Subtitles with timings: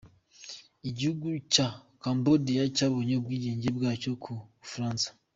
[0.89, 1.67] Igihugu cya
[2.03, 5.07] Cambodia cyabonye ubwigenge bwacyo ku Bufaransa.